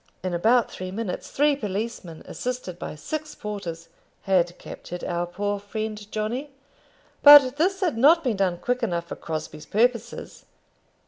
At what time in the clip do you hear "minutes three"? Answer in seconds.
0.89-1.55